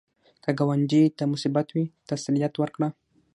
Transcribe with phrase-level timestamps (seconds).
[0.43, 2.89] که ګاونډي ته مصیبت وي، تسلیت ورکړه